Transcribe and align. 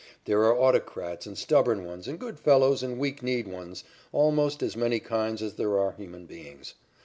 There 0.25 0.41
are 0.45 0.59
autocrats 0.59 1.27
and 1.27 1.37
stubborn 1.37 1.85
ones 1.85 2.07
and 2.07 2.17
good 2.17 2.39
fellows 2.39 2.81
and 2.81 2.97
weak 2.97 3.21
kneed 3.21 3.47
ones, 3.47 3.83
almost 4.11 4.63
as 4.63 4.75
many 4.75 4.99
kinds 4.99 5.43
as 5.43 5.57
there 5.57 5.77
are 5.77 5.91
human 5.91 6.25
beings. 6.25 6.73